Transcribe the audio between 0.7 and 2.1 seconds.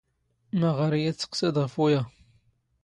ⴰⵔ ⵉⵢⵉ ⵜⵙⴰⵇⵙⴰⴷ ⵖⴼ ⵓⵢⴰ?